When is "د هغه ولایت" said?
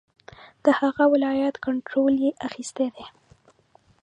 0.65-1.55